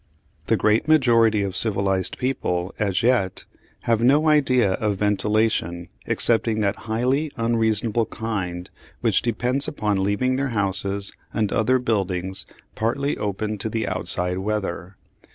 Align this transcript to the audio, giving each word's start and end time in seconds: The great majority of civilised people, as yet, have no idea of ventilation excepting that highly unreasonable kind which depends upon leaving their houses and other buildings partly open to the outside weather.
The 0.47 0.57
great 0.57 0.87
majority 0.87 1.43
of 1.43 1.55
civilised 1.55 2.17
people, 2.17 2.73
as 2.79 3.03
yet, 3.03 3.45
have 3.81 4.01
no 4.01 4.27
idea 4.29 4.71
of 4.73 4.97
ventilation 4.97 5.89
excepting 6.07 6.59
that 6.61 6.75
highly 6.89 7.31
unreasonable 7.37 8.07
kind 8.07 8.67
which 9.01 9.21
depends 9.21 9.67
upon 9.67 10.01
leaving 10.01 10.37
their 10.37 10.49
houses 10.57 11.11
and 11.33 11.51
other 11.53 11.77
buildings 11.77 12.47
partly 12.73 13.15
open 13.17 13.59
to 13.59 13.69
the 13.69 13.87
outside 13.87 14.39
weather. 14.39 14.97